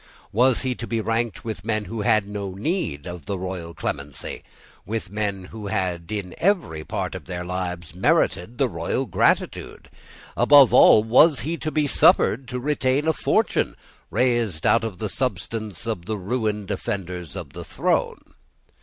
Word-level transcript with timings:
Was 0.31 0.61
he 0.63 0.73
to 0.73 0.87
be 0.87 0.99
ranked 0.99 1.45
with 1.45 1.63
men 1.63 1.85
who 1.85 2.01
had 2.01 2.27
no 2.27 2.55
need 2.55 3.05
of 3.05 3.27
the 3.27 3.37
royal 3.37 3.75
clemency, 3.75 4.41
with 4.83 5.11
men 5.11 5.43
who 5.53 5.67
had, 5.67 6.11
in 6.11 6.33
every 6.39 6.83
part 6.83 7.13
of 7.13 7.25
their 7.25 7.45
lives, 7.45 7.93
merited 7.93 8.57
the 8.57 8.67
royal 8.67 9.05
gratitude? 9.05 9.91
Above 10.35 10.73
all, 10.73 11.03
was 11.03 11.41
he 11.41 11.55
to 11.57 11.69
be 11.69 11.85
suffered 11.85 12.47
to 12.47 12.59
retain 12.59 13.07
a 13.07 13.13
fortune 13.13 13.75
raised 14.09 14.65
out 14.65 14.83
of 14.83 14.97
the 14.97 15.07
substance 15.07 15.85
of 15.85 16.05
the 16.07 16.17
ruined 16.17 16.67
defenders 16.69 17.35
of 17.35 17.53
the 17.53 17.63
throne? 17.63 18.33